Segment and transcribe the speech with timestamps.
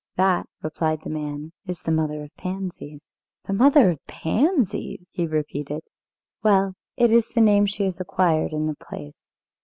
[0.15, 3.11] "That," replied the man, "is the Mother of Pansies."
[3.45, 5.83] "The Mother of Pansies!" he repeated.
[6.41, 9.29] "Well it is the name she has acquired in the place.